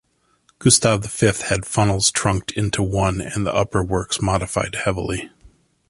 Gustav 0.57 1.05
V 1.05 1.27
had 1.45 1.63
funnels 1.63 2.09
trunked 2.09 2.49
into 2.53 2.81
one 2.81 3.21
and 3.21 3.45
the 3.45 3.53
upper 3.53 3.83
works 3.83 4.19
modified 4.19 4.73
heavily. 4.73 5.29